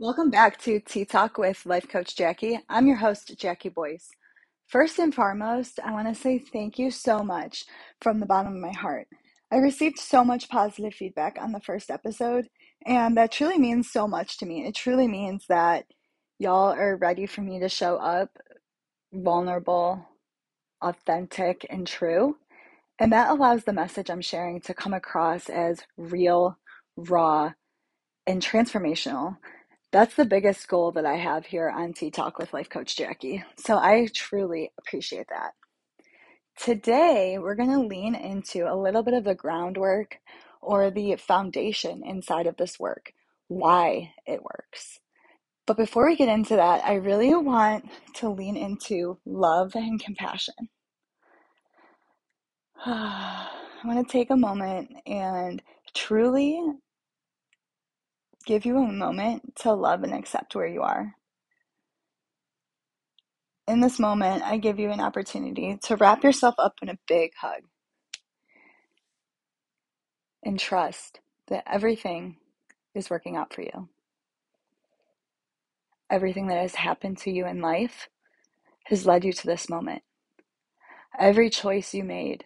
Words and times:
Welcome 0.00 0.28
back 0.28 0.58
to 0.62 0.80
Tea 0.80 1.04
Talk 1.04 1.38
with 1.38 1.64
Life 1.64 1.88
Coach 1.88 2.16
Jackie. 2.16 2.58
I'm 2.68 2.88
your 2.88 2.96
host, 2.96 3.32
Jackie 3.38 3.68
Boyce. 3.68 4.08
First 4.66 4.98
and 4.98 5.14
foremost, 5.14 5.78
I 5.84 5.92
want 5.92 6.08
to 6.08 6.20
say 6.20 6.40
thank 6.40 6.80
you 6.80 6.90
so 6.90 7.22
much 7.22 7.64
from 8.00 8.18
the 8.18 8.26
bottom 8.26 8.54
of 8.54 8.60
my 8.60 8.72
heart. 8.72 9.06
I 9.52 9.58
received 9.58 10.00
so 10.00 10.24
much 10.24 10.48
positive 10.48 10.94
feedback 10.94 11.38
on 11.40 11.52
the 11.52 11.60
first 11.60 11.92
episode, 11.92 12.48
and 12.84 13.16
that 13.16 13.30
truly 13.30 13.56
means 13.56 13.92
so 13.92 14.08
much 14.08 14.36
to 14.38 14.46
me. 14.46 14.66
It 14.66 14.74
truly 14.74 15.06
means 15.06 15.46
that 15.48 15.84
y'all 16.40 16.72
are 16.72 16.96
ready 16.96 17.26
for 17.26 17.42
me 17.42 17.60
to 17.60 17.68
show 17.68 17.94
up 17.94 18.30
vulnerable, 19.12 20.04
authentic, 20.82 21.64
and 21.70 21.86
true. 21.86 22.36
And 22.98 23.12
that 23.12 23.30
allows 23.30 23.62
the 23.62 23.72
message 23.72 24.10
I'm 24.10 24.22
sharing 24.22 24.60
to 24.62 24.74
come 24.74 24.92
across 24.92 25.48
as 25.48 25.82
real, 25.96 26.58
raw, 26.96 27.52
and 28.26 28.42
transformational. 28.42 29.36
That's 29.94 30.16
the 30.16 30.24
biggest 30.24 30.66
goal 30.66 30.90
that 30.90 31.06
I 31.06 31.14
have 31.14 31.46
here 31.46 31.70
on 31.70 31.92
Tea 31.92 32.10
Talk 32.10 32.36
with 32.36 32.52
Life 32.52 32.68
Coach 32.68 32.96
Jackie. 32.96 33.44
So 33.56 33.76
I 33.76 34.08
truly 34.12 34.72
appreciate 34.76 35.28
that. 35.28 35.52
Today, 36.58 37.38
we're 37.38 37.54
going 37.54 37.70
to 37.70 37.78
lean 37.78 38.16
into 38.16 38.64
a 38.64 38.74
little 38.74 39.04
bit 39.04 39.14
of 39.14 39.22
the 39.22 39.36
groundwork 39.36 40.18
or 40.60 40.90
the 40.90 41.14
foundation 41.14 42.02
inside 42.04 42.48
of 42.48 42.56
this 42.56 42.76
work, 42.76 43.12
why 43.46 44.12
it 44.26 44.42
works. 44.42 44.98
But 45.64 45.76
before 45.76 46.06
we 46.06 46.16
get 46.16 46.28
into 46.28 46.56
that, 46.56 46.84
I 46.84 46.94
really 46.94 47.32
want 47.32 47.88
to 48.14 48.30
lean 48.30 48.56
into 48.56 49.20
love 49.24 49.76
and 49.76 50.00
compassion. 50.00 50.70
I 52.84 53.46
want 53.84 54.04
to 54.04 54.12
take 54.12 54.30
a 54.30 54.36
moment 54.36 54.90
and 55.06 55.62
truly 55.94 56.60
give 58.46 58.64
you 58.64 58.78
a 58.78 58.92
moment 58.92 59.56
to 59.56 59.72
love 59.72 60.02
and 60.02 60.14
accept 60.14 60.54
where 60.54 60.66
you 60.66 60.82
are. 60.82 61.14
In 63.66 63.80
this 63.80 63.98
moment, 63.98 64.42
I 64.42 64.58
give 64.58 64.78
you 64.78 64.90
an 64.90 65.00
opportunity 65.00 65.78
to 65.84 65.96
wrap 65.96 66.22
yourself 66.22 66.54
up 66.58 66.74
in 66.82 66.88
a 66.88 66.98
big 67.08 67.32
hug 67.40 67.62
and 70.44 70.58
trust 70.58 71.20
that 71.48 71.64
everything 71.66 72.36
is 72.94 73.08
working 73.10 73.36
out 73.36 73.54
for 73.54 73.62
you. 73.62 73.88
Everything 76.10 76.48
that 76.48 76.60
has 76.60 76.74
happened 76.74 77.18
to 77.18 77.30
you 77.30 77.46
in 77.46 77.60
life 77.62 78.08
has 78.84 79.06
led 79.06 79.24
you 79.24 79.32
to 79.32 79.46
this 79.46 79.70
moment. 79.70 80.02
Every 81.18 81.48
choice 81.48 81.94
you 81.94 82.04
made 82.04 82.44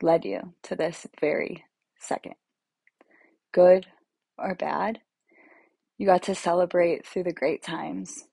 led 0.00 0.24
you 0.24 0.54
to 0.64 0.76
this 0.76 1.06
very 1.20 1.64
second. 1.98 2.34
Good 3.52 3.86
or 4.38 4.54
bad, 4.54 5.00
you 5.98 6.06
got 6.06 6.22
to 6.24 6.34
celebrate 6.34 7.06
through 7.06 7.24
the 7.24 7.32
great 7.32 7.62
times 7.62 8.24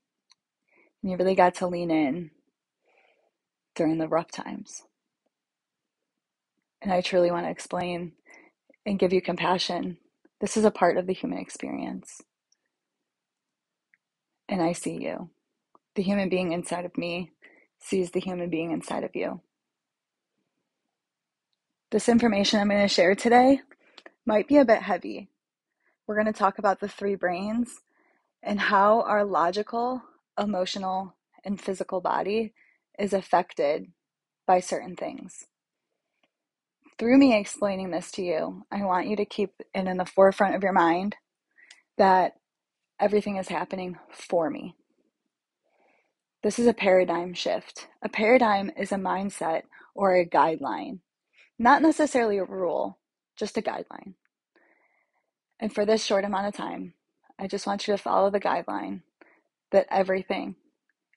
and 1.02 1.12
you 1.12 1.18
really 1.18 1.36
got 1.36 1.56
to 1.56 1.68
lean 1.68 1.92
in 1.92 2.32
during 3.76 3.98
the 3.98 4.08
rough 4.08 4.32
times. 4.32 4.84
And 6.82 6.92
I 6.92 7.02
truly 7.02 7.32
want 7.32 7.46
to 7.46 7.52
explain 7.52 8.14
and 8.86 9.00
give 9.00 9.14
you 9.14 9.22
compassion. 9.22 9.98
This 10.42 10.58
is 10.58 10.66
a 10.66 10.72
part 10.72 10.98
of 10.98 11.08
the 11.08 11.14
human 11.14 11.40
experience. 11.40 12.22
And 14.48 14.62
I 14.62 14.72
see 14.72 15.02
you. 15.02 15.30
The 15.96 16.04
human 16.04 16.30
being 16.30 16.54
inside 16.54 16.86
of 16.86 16.98
me 16.98 17.32
sees 17.80 18.12
the 18.12 18.20
human 18.20 18.50
being 18.50 18.72
inside 18.72 19.04
of 19.04 19.16
you. 19.16 19.42
This 21.92 22.10
information 22.10 22.60
I'm 22.60 22.70
going 22.70 22.82
to 22.82 22.88
share 22.88 23.16
today 23.16 23.62
might 24.26 24.48
be 24.48 24.58
a 24.58 24.66
bit 24.66 24.82
heavy. 24.82 25.30
We're 26.10 26.16
going 26.16 26.26
to 26.26 26.34
talk 26.34 26.58
about 26.58 26.80
the 26.80 26.88
three 26.88 27.14
brains 27.14 27.82
and 28.42 28.60
how 28.60 29.04
our 29.04 29.24
logical, 29.24 30.02
emotional, 30.40 31.16
and 31.46 31.62
physical 31.62 32.02
body 32.02 32.56
is 32.98 33.14
affected 33.14 33.92
by 34.48 34.60
certain 34.60 34.96
things. 34.96 35.46
Through 36.98 37.20
me 37.20 37.38
explaining 37.38 37.92
this 37.92 38.12
to 38.14 38.24
you, 38.24 38.66
I 38.72 38.84
want 38.86 39.08
you 39.08 39.18
to 39.18 39.26
keep 39.26 39.52
it 39.60 39.68
in 39.88 39.98
the 39.98 40.04
forefront 40.04 40.56
of 40.56 40.64
your 40.64 40.74
mind 40.74 41.16
that 42.00 42.34
everything 43.00 43.38
is 43.38 43.50
happening 43.50 44.00
for 44.12 44.50
me. 44.50 44.74
This 46.42 46.58
is 46.58 46.66
a 46.66 46.74
paradigm 46.74 47.36
shift. 47.36 47.88
A 48.02 48.10
paradigm 48.10 48.72
is 48.76 48.92
a 48.92 48.96
mindset 48.96 49.62
or 49.94 50.16
a 50.16 50.26
guideline, 50.26 51.02
not 51.60 51.84
necessarily 51.84 52.40
a 52.40 52.46
rule, 52.46 52.98
just 53.38 53.60
a 53.60 53.62
guideline. 53.62 54.16
And 55.60 55.74
for 55.74 55.86
this 55.86 56.06
short 56.06 56.24
amount 56.24 56.48
of 56.48 56.54
time, 56.54 56.94
I 57.38 57.48
just 57.48 57.68
want 57.68 57.88
you 57.88 57.94
to 57.94 58.02
follow 58.02 58.30
the 58.30 58.40
guideline 58.40 59.02
that 59.72 59.88
everything 59.92 60.56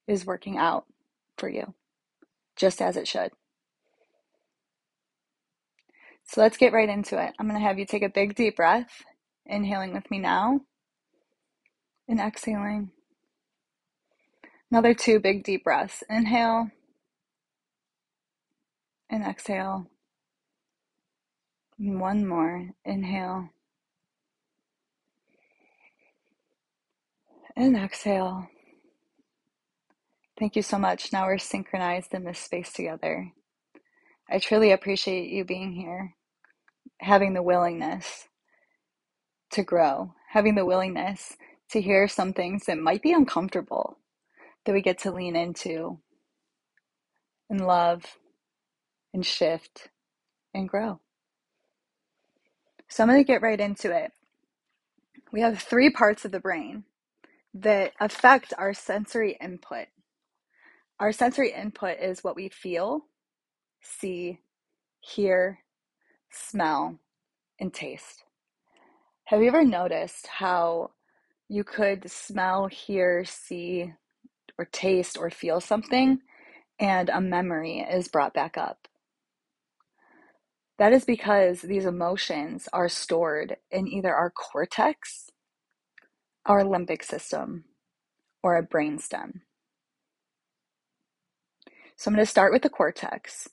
is 0.06 0.26
working 0.26 0.58
out 0.58 0.84
for 1.38 1.48
you, 1.48 1.74
just 2.56 2.82
as 2.82 2.96
it 2.96 3.06
should. 3.06 3.32
So 6.24 6.40
let's 6.40 6.56
get 6.56 6.72
right 6.72 6.88
into 6.88 7.22
it. 7.22 7.34
I'm 7.38 7.48
going 7.48 7.60
to 7.60 7.66
have 7.66 7.78
you 7.78 7.86
take 7.86 8.02
a 8.02 8.08
big 8.08 8.34
deep 8.34 8.56
breath, 8.56 9.02
inhaling 9.46 9.92
with 9.92 10.10
me 10.10 10.18
now, 10.18 10.60
and 12.08 12.20
exhaling. 12.20 12.90
Another 14.70 14.94
two 14.94 15.20
big 15.20 15.44
deep 15.44 15.64
breaths. 15.64 16.02
Inhale 16.08 16.70
and 19.10 19.24
exhale. 19.24 19.86
One 21.76 22.26
more. 22.26 22.70
Inhale 22.84 23.50
and 27.56 27.76
exhale. 27.76 28.48
Thank 30.38 30.56
you 30.56 30.62
so 30.62 30.78
much. 30.78 31.12
Now 31.12 31.26
we're 31.26 31.38
synchronized 31.38 32.14
in 32.14 32.24
this 32.24 32.38
space 32.38 32.72
together. 32.72 33.32
I 34.30 34.38
truly 34.38 34.72
appreciate 34.72 35.30
you 35.30 35.44
being 35.44 35.72
here, 35.72 36.14
having 37.00 37.34
the 37.34 37.42
willingness 37.42 38.28
to 39.52 39.62
grow, 39.62 40.14
having 40.30 40.54
the 40.54 40.64
willingness 40.64 41.36
to 41.70 41.80
hear 41.80 42.08
some 42.08 42.32
things 42.32 42.64
that 42.66 42.78
might 42.78 43.02
be 43.02 43.12
uncomfortable 43.12 43.98
that 44.64 44.72
we 44.72 44.80
get 44.82 44.98
to 44.98 45.12
lean 45.12 45.36
into 45.36 45.98
and 47.50 47.66
love 47.66 48.16
and 49.12 49.26
shift 49.26 49.88
and 50.54 50.68
grow. 50.68 51.00
So 52.88 53.02
I'm 53.02 53.08
going 53.08 53.20
to 53.20 53.24
get 53.26 53.42
right 53.42 53.60
into 53.60 53.90
it. 53.94 54.12
We 55.32 55.40
have 55.40 55.58
three 55.58 55.90
parts 55.90 56.24
of 56.24 56.32
the 56.32 56.40
brain 56.40 56.84
that 57.54 57.92
affect 58.00 58.54
our 58.58 58.74
sensory 58.74 59.36
input. 59.40 59.86
Our 61.00 61.12
sensory 61.12 61.52
input 61.52 61.98
is 62.00 62.24
what 62.24 62.36
we 62.36 62.48
feel, 62.48 63.02
see, 63.82 64.40
hear, 65.00 65.60
smell, 66.30 66.98
and 67.60 67.72
taste. 67.74 68.24
Have 69.26 69.42
you 69.42 69.48
ever 69.48 69.64
noticed 69.64 70.26
how 70.28 70.92
you 71.48 71.64
could 71.64 72.10
smell, 72.10 72.68
hear, 72.68 73.24
see, 73.24 73.92
or 74.58 74.66
taste 74.66 75.18
or 75.18 75.30
feel 75.30 75.60
something 75.60 76.20
and 76.80 77.10
a 77.10 77.20
memory 77.20 77.80
is 77.80 78.08
brought 78.08 78.34
back 78.34 78.58
up? 78.58 78.88
That 80.78 80.92
is 80.94 81.04
because 81.06 81.62
these 81.62 81.86
emotions 81.86 82.68
are 82.72 82.88
stored 82.90 83.58
in 83.70 83.88
either 83.88 84.14
our 84.14 84.30
cortex, 84.30 85.30
our 86.46 86.62
limbic 86.62 87.04
system, 87.04 87.64
or 88.42 88.56
a 88.56 88.66
brainstem. 88.66 89.40
So 91.96 92.08
I'm 92.08 92.14
going 92.14 92.24
to 92.24 92.30
start 92.30 92.52
with 92.52 92.62
the 92.62 92.70
cortex. 92.70 93.48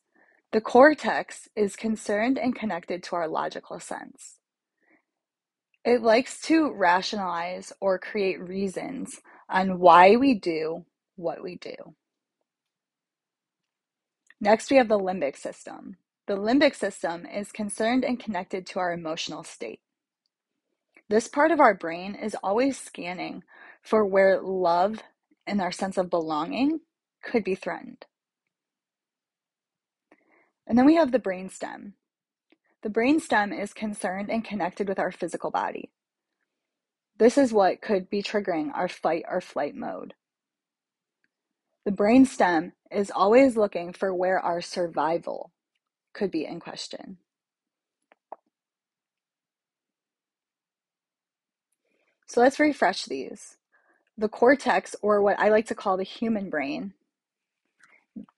The 0.51 0.61
cortex 0.61 1.47
is 1.55 1.75
concerned 1.75 2.39
and 2.39 2.55
connected 2.55 3.03
to 3.03 3.15
our 3.15 3.27
logical 3.27 3.79
sense. 3.79 4.37
It 5.85 6.01
likes 6.01 6.41
to 6.43 6.73
rationalize 6.73 7.71
or 7.79 7.99
create 7.99 8.41
reasons 8.41 9.19
on 9.49 9.79
why 9.79 10.15
we 10.15 10.33
do 10.33 10.85
what 11.15 11.43
we 11.43 11.55
do. 11.57 11.75
Next, 14.41 14.71
we 14.71 14.77
have 14.77 14.87
the 14.87 14.99
limbic 14.99 15.37
system. 15.37 15.97
The 16.27 16.35
limbic 16.35 16.75
system 16.75 17.25
is 17.25 17.51
concerned 17.51 18.03
and 18.03 18.19
connected 18.19 18.65
to 18.67 18.79
our 18.79 18.93
emotional 18.93 19.43
state. 19.43 19.79
This 21.09 21.27
part 21.27 21.49
of 21.49 21.59
our 21.59 21.73
brain 21.73 22.13
is 22.13 22.35
always 22.43 22.79
scanning 22.79 23.43
for 23.81 24.05
where 24.05 24.39
love 24.41 25.01
and 25.47 25.59
our 25.59 25.71
sense 25.71 25.97
of 25.97 26.11
belonging 26.11 26.81
could 27.23 27.43
be 27.43 27.55
threatened. 27.55 28.05
And 30.67 30.77
then 30.77 30.85
we 30.85 30.95
have 30.95 31.11
the 31.11 31.19
brainstem. 31.19 31.93
The 32.83 32.89
brainstem 32.89 33.59
is 33.59 33.73
concerned 33.73 34.29
and 34.29 34.45
connected 34.45 34.87
with 34.87 34.99
our 34.99 35.11
physical 35.11 35.49
body. 35.49 35.89
This 37.17 37.39
is 37.39 37.51
what 37.51 37.81
could 37.81 38.09
be 38.09 38.21
triggering 38.21 38.69
our 38.75 38.87
fight 38.87 39.25
or 39.27 39.41
flight 39.41 39.75
mode. 39.75 40.13
The 41.85 41.91
brainstem 41.91 42.73
is 42.91 43.11
always 43.13 43.57
looking 43.57 43.93
for 43.93 44.13
where 44.13 44.39
our 44.39 44.61
survival 44.61 45.51
could 46.13 46.29
be 46.29 46.45
in 46.45 46.59
question. 46.59 47.17
So 52.29 52.41
let's 52.41 52.59
refresh 52.59 53.05
these. 53.05 53.57
The 54.15 54.29
cortex, 54.29 54.95
or 55.01 55.21
what 55.21 55.39
I 55.39 55.49
like 55.49 55.65
to 55.67 55.75
call 55.75 55.97
the 55.97 56.03
human 56.03 56.49
brain, 56.49 56.93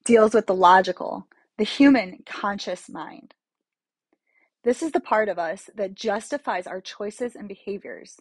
deals 0.06 0.34
with 0.34 0.48
the 0.48 0.56
logical, 0.56 1.28
the 1.58 1.66
human 1.66 2.24
conscious 2.26 2.88
mind. 2.88 3.34
This 4.64 4.82
is 4.82 4.94
the 4.94 5.02
part 5.02 5.28
of 5.28 5.38
us 5.38 5.70
that 5.76 5.96
justifies 5.96 6.68
our 6.68 6.80
choices 6.80 7.36
and 7.36 7.50
behaviors 7.50 8.18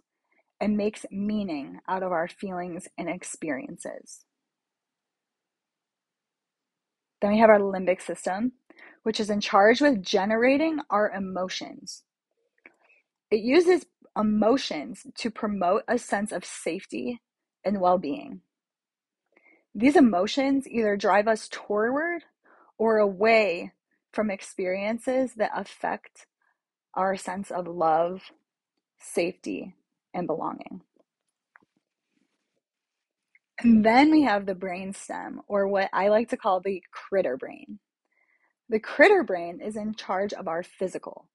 and 0.61 0.77
makes 0.77 1.07
meaning 1.11 1.79
out 1.87 2.03
of 2.03 2.11
our 2.11 2.27
feelings 2.27 2.89
and 2.99 3.09
experiences. 3.09 4.25
Then 7.23 7.33
we 7.33 7.39
have 7.39 7.51
our 7.51 7.61
limbic 7.61 8.03
system, 8.03 8.53
which 9.05 9.21
is 9.21 9.31
in 9.31 9.41
charge 9.41 9.81
with 9.81 10.03
generating 10.03 10.81
our 10.91 11.11
emotions. 11.11 12.03
It 13.31 13.41
uses 13.41 13.85
emotions 14.19 15.07
to 15.19 15.31
promote 15.31 15.83
a 15.89 15.99
sense 15.99 16.33
of 16.33 16.45
safety 16.45 17.21
and 17.65 17.81
well 17.81 17.99
being. 17.99 18.41
These 19.75 19.97
emotions 19.97 20.67
either 20.69 20.97
drive 20.97 21.29
us 21.29 21.49
toward 21.51 22.25
or 22.77 22.99
away 22.99 23.73
from 24.13 24.31
experiences 24.31 25.35
that 25.35 25.53
affect 25.55 26.27
our 26.95 27.17
sense 27.17 27.51
of 27.51 27.69
love, 27.69 28.23
safety, 28.99 29.75
and 30.13 30.27
belonging. 30.27 30.83
And 33.63 33.85
then 33.85 34.11
we 34.11 34.23
have 34.23 34.47
the 34.47 34.55
brain 34.55 34.95
stem, 34.95 35.43
or 35.47 35.69
what 35.69 35.91
I 35.93 36.09
like 36.09 36.31
to 36.31 36.37
call 36.37 36.61
the 36.61 36.83
critter 36.91 37.37
brain. 37.37 37.79
The 38.71 38.81
critter 38.81 39.23
brain 39.23 39.61
is 39.61 39.77
in 39.77 39.95
charge 39.95 40.33
of 40.33 40.49
our 40.49 40.63
physical. 40.63 41.29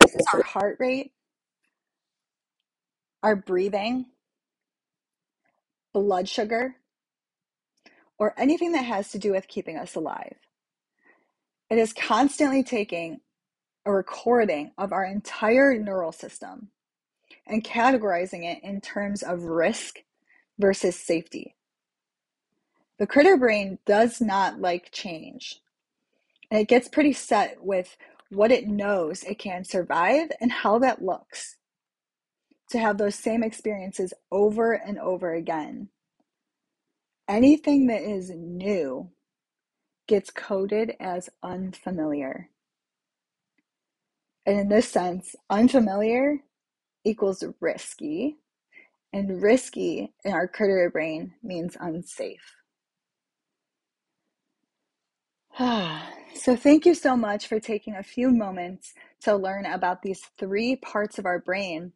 This 0.00 0.14
is 0.14 0.26
our 0.32 0.42
heart 0.42 0.78
rate, 0.80 1.12
our 3.22 3.36
breathing, 3.36 4.06
blood 5.92 6.28
sugar, 6.28 6.76
or 8.18 8.34
anything 8.38 8.72
that 8.72 8.84
has 8.84 9.10
to 9.10 9.18
do 9.18 9.32
with 9.32 9.48
keeping 9.48 9.76
us 9.76 9.94
alive. 9.94 10.36
It 11.70 11.78
is 11.78 11.92
constantly 11.92 12.62
taking 12.62 13.20
a 13.86 13.92
recording 13.92 14.72
of 14.76 14.92
our 14.92 15.04
entire 15.04 15.78
neural 15.78 16.12
system 16.12 16.68
and 17.46 17.64
categorizing 17.64 18.44
it 18.44 18.62
in 18.62 18.80
terms 18.80 19.22
of 19.22 19.42
risk 19.44 20.00
versus 20.58 20.96
safety. 20.96 21.56
The 22.98 23.06
critter 23.06 23.36
brain 23.36 23.78
does 23.86 24.20
not 24.20 24.60
like 24.60 24.92
change, 24.92 25.60
and 26.50 26.60
it 26.60 26.68
gets 26.68 26.88
pretty 26.88 27.14
set 27.14 27.64
with 27.64 27.96
what 28.28 28.52
it 28.52 28.68
knows 28.68 29.24
it 29.24 29.38
can 29.38 29.64
survive 29.64 30.30
and 30.40 30.52
how 30.52 30.78
that 30.80 31.02
looks 31.02 31.56
to 32.70 32.78
have 32.78 32.98
those 32.98 33.14
same 33.14 33.42
experiences 33.42 34.14
over 34.30 34.72
and 34.72 34.98
over 34.98 35.34
again. 35.34 35.88
Anything 37.28 37.86
that 37.88 38.02
is 38.02 38.30
new 38.30 39.10
gets 40.08 40.30
coded 40.30 40.94
as 40.98 41.28
unfamiliar. 41.42 42.50
And 44.46 44.58
in 44.58 44.68
this 44.68 44.88
sense, 44.88 45.36
unfamiliar 45.48 46.38
equals 47.04 47.44
risky, 47.60 48.38
and 49.12 49.42
risky 49.42 50.12
in 50.24 50.32
our 50.32 50.48
critter 50.48 50.90
brain 50.90 51.34
means 51.42 51.76
unsafe. 51.80 52.56
so, 56.34 56.56
thank 56.56 56.86
you 56.86 56.94
so 56.94 57.16
much 57.16 57.46
for 57.46 57.60
taking 57.60 57.96
a 57.96 58.02
few 58.02 58.30
moments 58.30 58.94
to 59.22 59.34
learn 59.36 59.66
about 59.66 60.02
these 60.02 60.22
three 60.38 60.76
parts 60.76 61.18
of 61.18 61.26
our 61.26 61.38
brain 61.38 61.92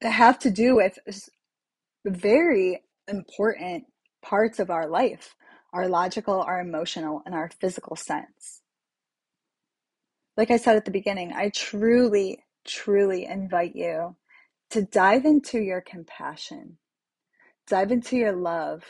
that 0.00 0.10
have 0.10 0.38
to 0.40 0.50
do 0.50 0.76
with 0.76 0.98
very 2.04 2.82
important 3.08 3.84
parts 4.22 4.58
of 4.58 4.70
our 4.70 4.88
life 4.88 5.34
our 5.74 5.88
logical, 5.88 6.40
our 6.40 6.60
emotional, 6.60 7.20
and 7.26 7.34
our 7.34 7.50
physical 7.60 7.96
sense. 7.96 8.62
Like 10.36 10.52
I 10.52 10.56
said 10.56 10.76
at 10.76 10.84
the 10.84 10.92
beginning, 10.92 11.32
I 11.32 11.50
truly, 11.50 12.44
truly 12.64 13.26
invite 13.26 13.74
you 13.74 14.16
to 14.70 14.82
dive 14.82 15.24
into 15.24 15.58
your 15.58 15.80
compassion, 15.80 16.78
dive 17.66 17.90
into 17.90 18.16
your 18.16 18.32
love. 18.32 18.84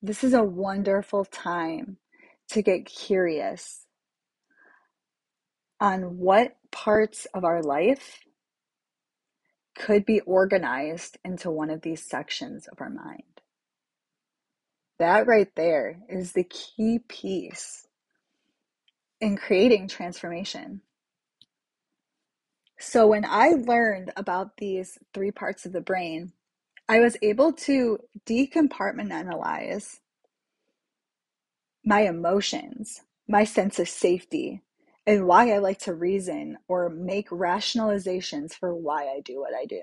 This 0.00 0.22
is 0.22 0.32
a 0.32 0.44
wonderful 0.44 1.24
time 1.24 1.96
to 2.50 2.62
get 2.62 2.86
curious 2.86 3.86
on 5.80 6.18
what 6.18 6.56
parts 6.70 7.26
of 7.34 7.44
our 7.44 7.62
life 7.62 8.20
could 9.74 10.04
be 10.04 10.20
organized 10.20 11.18
into 11.24 11.50
one 11.50 11.70
of 11.70 11.82
these 11.82 12.02
sections 12.02 12.66
of 12.68 12.80
our 12.80 12.90
mind. 12.90 13.22
That 14.98 15.26
right 15.26 15.48
there 15.56 16.00
is 16.08 16.32
the 16.32 16.44
key 16.44 17.00
piece 17.08 17.86
in 19.20 19.36
creating 19.36 19.88
transformation. 19.88 20.82
So, 22.78 23.06
when 23.06 23.24
I 23.24 23.50
learned 23.50 24.12
about 24.16 24.56
these 24.56 24.98
three 25.14 25.30
parts 25.30 25.64
of 25.64 25.72
the 25.72 25.80
brain, 25.80 26.32
I 26.88 26.98
was 26.98 27.16
able 27.22 27.52
to 27.52 27.98
decompartmentalize 28.26 30.00
my 31.84 32.00
emotions, 32.00 33.00
my 33.28 33.44
sense 33.44 33.78
of 33.78 33.88
safety, 33.88 34.62
and 35.06 35.26
why 35.26 35.52
I 35.52 35.58
like 35.58 35.80
to 35.80 35.94
reason 35.94 36.58
or 36.68 36.88
make 36.88 37.30
rationalizations 37.30 38.54
for 38.54 38.74
why 38.74 39.04
I 39.04 39.20
do 39.24 39.40
what 39.40 39.54
I 39.54 39.66
do. 39.66 39.82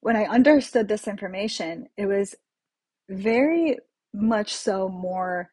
When 0.00 0.16
I 0.16 0.24
understood 0.24 0.88
this 0.88 1.08
information, 1.08 1.88
it 1.96 2.06
was 2.06 2.34
very 3.08 3.78
much 4.12 4.52
so 4.54 4.88
more 4.88 5.50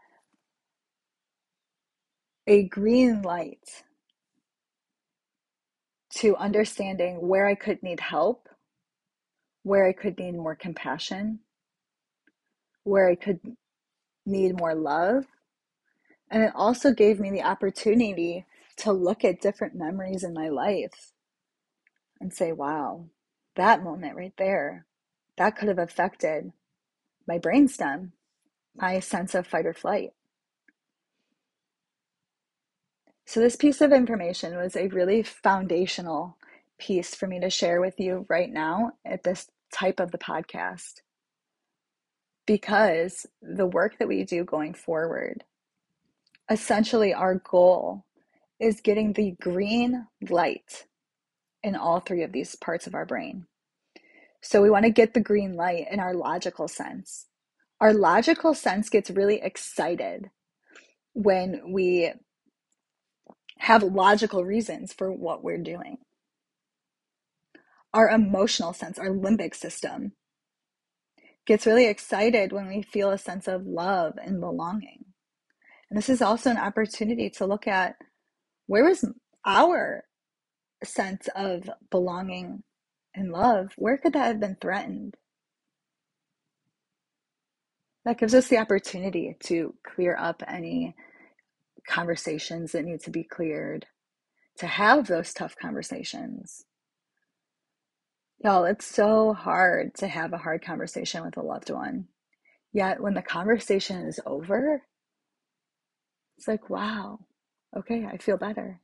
a 2.48 2.68
green 2.68 3.22
light 3.22 3.84
to 6.16 6.36
understanding 6.38 7.28
where 7.28 7.46
I 7.46 7.54
could 7.54 7.84
need 7.84 8.00
help, 8.00 8.50
where 9.64 9.88
I 9.88 9.94
could 9.94 10.18
need 10.18 10.34
more 10.36 10.56
compassion, 10.56 11.40
where 12.84 13.08
I 13.08 13.16
could 13.16 13.40
need 14.26 14.58
more 14.60 14.74
love. 14.74 15.26
And 16.30 16.44
it 16.44 16.52
also 16.56 16.94
gave 16.94 17.20
me 17.20 17.32
the 17.32 17.44
opportunity 17.44 18.46
to 18.78 18.92
look 18.92 19.26
at 19.26 19.42
different 19.42 19.76
memories 19.76 20.24
in 20.24 20.34
my 20.34 20.50
life 20.50 21.12
and 22.20 22.34
say, 22.34 22.52
wow, 22.52 23.06
that 23.56 23.84
moment 23.84 24.16
right 24.16 24.34
there, 24.38 24.86
that 25.38 25.58
could 25.58 25.68
have 25.68 25.80
affected 25.80 26.52
my 27.28 27.40
brainstem, 27.40 28.12
my 28.76 29.00
sense 29.00 29.34
of 29.36 29.48
fight 29.48 29.66
or 29.66 29.74
flight. 29.74 30.12
So, 33.26 33.40
this 33.40 33.56
piece 33.56 33.80
of 33.82 33.92
information 33.92 34.58
was 34.58 34.76
a 34.76 34.88
really 34.88 35.22
foundational 35.22 36.38
piece 36.80 37.14
for 37.14 37.28
me 37.28 37.40
to 37.42 37.50
share 37.50 37.80
with 37.80 38.00
you 38.00 38.26
right 38.28 38.52
now 38.52 38.94
at 39.06 39.24
this 39.24 39.50
type 39.72 40.00
of 40.00 40.12
the 40.12 40.18
podcast. 40.18 41.02
Because 42.48 43.28
the 43.42 43.68
work 43.68 44.00
that 44.00 44.08
we 44.08 44.24
do 44.24 44.44
going 44.44 44.74
forward, 44.74 45.44
essentially, 46.50 47.14
our 47.14 47.36
goal 47.36 48.06
is 48.60 48.82
getting 48.82 49.14
the 49.14 49.36
green 49.42 50.08
light 50.30 50.86
in 51.64 51.76
all 51.76 52.00
three 52.00 52.24
of 52.24 52.32
these 52.32 52.56
parts 52.56 52.88
of 52.88 52.96
our 52.96 53.06
brain. 53.06 53.46
So, 54.42 54.62
we 54.62 54.70
want 54.70 54.86
to 54.86 54.92
get 54.92 55.14
the 55.14 55.22
green 55.22 55.56
light 55.56 55.86
in 55.92 56.00
our 56.00 56.14
logical 56.14 56.68
sense. 56.68 57.28
Our 57.82 57.94
logical 57.94 58.54
sense 58.54 58.90
gets 58.90 59.10
really 59.10 59.42
excited 59.42 60.30
when 61.14 61.72
we 61.72 62.12
have 63.60 63.84
logical 63.84 64.46
reasons 64.46 64.94
for 64.94 65.12
what 65.12 65.44
we're 65.44 65.58
doing. 65.58 65.98
Our 67.94 68.10
emotional 68.10 68.74
sense, 68.74 69.00
our 69.00 69.10
limbic 69.10 69.56
system, 69.56 70.14
gets 71.46 71.66
really 71.66 71.88
excited 71.88 72.54
when 72.54 72.68
we 72.68 72.82
feel 72.82 73.12
a 73.12 73.18
sense 73.18 73.48
of 73.48 73.66
love 73.66 74.14
and 74.24 74.40
belonging. 74.40 75.06
And 75.90 75.98
this 75.98 76.10
is 76.10 76.22
also 76.22 76.52
an 76.52 76.58
opportunity 76.58 77.30
to 77.32 77.46
look 77.46 77.68
at 77.68 77.96
where 78.68 78.84
was 78.84 79.06
our 79.46 80.04
sense 80.84 81.28
of 81.36 81.70
belonging 81.90 82.64
and 83.16 83.32
love? 83.32 83.74
Where 83.76 83.98
could 83.98 84.14
that 84.14 84.28
have 84.28 84.40
been 84.40 84.58
threatened? 84.62 85.16
That 88.06 88.18
gives 88.18 88.34
us 88.34 88.48
the 88.48 88.58
opportunity 88.58 89.36
to 89.46 89.74
clear 89.84 90.16
up 90.18 90.44
any 90.48 90.96
conversations 91.88 92.72
that 92.72 92.86
need 92.86 93.02
to 93.02 93.10
be 93.10 93.24
cleared, 93.24 93.88
to 94.58 94.68
have 94.68 95.08
those 95.08 95.34
tough 95.34 95.56
conversations. 95.60 96.66
Y'all, 98.44 98.64
it's 98.64 98.86
so 98.86 99.34
hard 99.34 99.96
to 99.96 100.08
have 100.08 100.32
a 100.32 100.38
hard 100.38 100.64
conversation 100.64 101.26
with 101.26 101.36
a 101.36 101.42
loved 101.42 101.70
one. 101.70 102.08
Yet 102.72 103.02
when 103.02 103.16
the 103.16 103.22
conversation 103.22 104.06
is 104.08 104.20
over, 104.26 104.84
it's 106.40 106.48
like, 106.48 106.70
wow, 106.70 107.20
okay, 107.76 108.06
I 108.06 108.16
feel 108.16 108.38
better. 108.38 108.80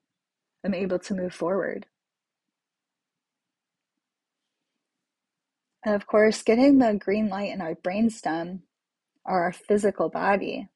I'm 0.65 0.74
able 0.74 1.00
to 1.00 1.13
move 1.13 1.33
forward. 1.33 1.85
And 5.85 5.95
of 5.95 6.05
course, 6.05 6.43
getting 6.43 6.79
the 6.79 7.00
green 7.00 7.29
light 7.29 7.53
in 7.53 7.62
our 7.62 7.74
brainstem 7.74 8.63
or 9.24 9.43
our 9.43 9.53
physical 9.53 10.09
body 10.09 10.67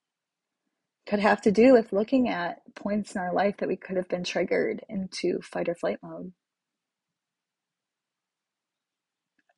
could 1.05 1.19
have 1.19 1.41
to 1.41 1.51
do 1.51 1.73
with 1.73 1.91
looking 1.91 2.29
at 2.29 2.61
points 2.75 3.13
in 3.13 3.19
our 3.19 3.33
life 3.33 3.57
that 3.57 3.67
we 3.67 3.75
could 3.75 3.97
have 3.97 4.07
been 4.07 4.23
triggered 4.23 4.81
into 4.87 5.41
fight 5.41 5.67
or 5.67 5.75
flight 5.75 5.97
mode. 6.01 6.31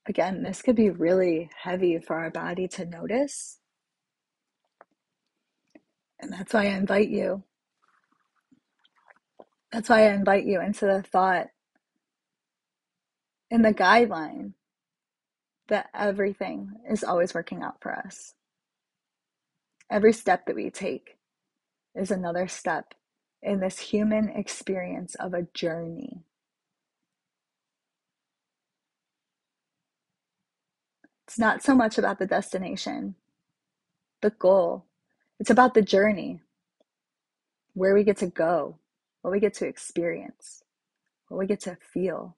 Again, 0.07 0.41
this 0.41 0.63
could 0.63 0.75
be 0.75 0.89
really 0.89 1.51
heavy 1.55 1.99
for 1.99 2.15
our 2.15 2.31
body 2.31 2.67
to 2.69 2.85
notice 2.87 3.60
and 6.21 6.31
that's 6.31 6.53
why 6.53 6.63
I 6.63 6.77
invite 6.77 7.09
you. 7.09 7.43
That's 9.71 9.89
why 9.89 10.07
I 10.07 10.13
invite 10.13 10.45
you 10.45 10.61
into 10.61 10.85
the 10.85 11.01
thought 11.01 11.47
in 13.49 13.61
the 13.61 13.73
guideline 13.73 14.53
that 15.69 15.89
everything 15.93 16.73
is 16.89 17.03
always 17.03 17.33
working 17.33 17.63
out 17.63 17.77
for 17.81 17.93
us. 17.93 18.33
Every 19.89 20.13
step 20.13 20.45
that 20.45 20.55
we 20.55 20.69
take 20.69 21.17
is 21.95 22.11
another 22.11 22.47
step 22.47 22.93
in 23.41 23.59
this 23.59 23.79
human 23.79 24.29
experience 24.29 25.15
of 25.15 25.33
a 25.33 25.47
journey. 25.53 26.21
It's 31.27 31.39
not 31.39 31.63
so 31.63 31.75
much 31.75 31.97
about 31.97 32.19
the 32.19 32.25
destination, 32.27 33.15
the 34.21 34.31
goal. 34.31 34.85
It's 35.41 35.49
about 35.49 35.73
the 35.73 35.81
journey, 35.81 36.39
where 37.73 37.95
we 37.95 38.03
get 38.03 38.17
to 38.17 38.27
go, 38.27 38.77
what 39.23 39.31
we 39.31 39.39
get 39.39 39.55
to 39.55 39.65
experience, 39.65 40.61
what 41.29 41.39
we 41.39 41.47
get 41.47 41.61
to 41.61 41.79
feel 41.91 42.37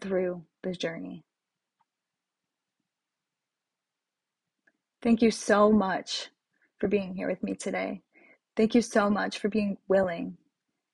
through 0.00 0.42
the 0.64 0.72
journey. 0.72 1.22
Thank 5.00 5.22
you 5.22 5.30
so 5.30 5.70
much 5.70 6.28
for 6.80 6.88
being 6.88 7.14
here 7.14 7.28
with 7.28 7.44
me 7.44 7.54
today. 7.54 8.02
Thank 8.56 8.74
you 8.74 8.82
so 8.82 9.08
much 9.08 9.38
for 9.38 9.48
being 9.48 9.78
willing 9.86 10.36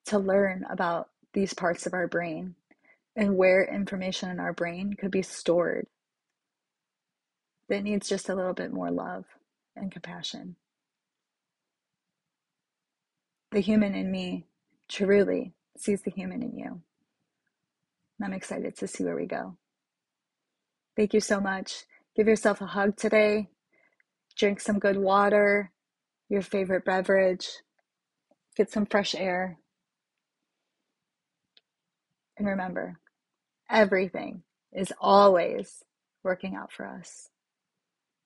to 0.09 0.19
learn 0.19 0.67
about 0.69 1.09
these 1.33 1.55
parts 1.55 1.87
of 1.87 1.95
our 1.95 2.07
brain 2.07 2.55
and 3.17 3.39
where 3.39 3.65
information 3.65 4.29
in 4.29 4.39
our 4.39 4.53
brain 4.53 4.93
could 4.93 5.11
be 5.11 5.23
stored 5.23 5.87
that 7.71 7.83
needs 7.83 8.11
just 8.11 8.29
a 8.29 8.35
little 8.35 8.53
bit 8.53 8.75
more 8.75 8.91
love 8.91 9.25
and 9.77 9.93
compassion. 9.93 10.57
The 13.53 13.61
human 13.61 13.95
in 13.95 14.11
me 14.11 14.47
truly 14.89 15.55
sees 15.77 16.03
the 16.03 16.11
human 16.11 16.43
in 16.43 16.57
you. 16.57 16.83
I'm 18.23 18.33
excited 18.33 18.77
to 18.77 18.87
see 18.87 19.05
where 19.05 19.17
we 19.17 19.27
go. 19.27 19.57
Thank 20.97 21.15
you 21.15 21.21
so 21.21 21.41
much. 21.41 21.85
Give 22.15 22.29
yourself 22.29 22.61
a 22.61 22.67
hug 22.67 22.97
today. 22.97 23.49
Drink 24.37 24.61
some 24.61 24.79
good 24.79 24.97
water, 24.97 25.73
your 26.29 26.43
favorite 26.43 26.85
beverage, 26.85 27.49
get 28.57 28.71
some 28.71 28.87
fresh 28.87 29.15
air. 29.15 29.59
And 32.39 32.47
remember, 32.47 32.99
everything 33.69 34.43
is 34.73 34.93
always 35.01 35.83
working 36.23 36.55
out 36.55 36.73
for 36.73 36.87
us. 36.87 37.29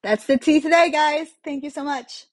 That's 0.04 0.26
the 0.26 0.38
tea 0.38 0.62
today, 0.62 0.90
guys. 0.92 1.28
Thank 1.44 1.64
you 1.64 1.70
so 1.70 1.84
much. 1.84 2.26